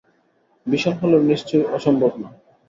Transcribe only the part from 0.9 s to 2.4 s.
হলেও নিশ্চয়ই অসম্ভব না?